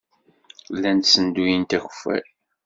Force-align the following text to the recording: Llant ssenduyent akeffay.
Llant 0.75 1.05
ssenduyent 1.09 1.71
akeffay. 1.77 2.23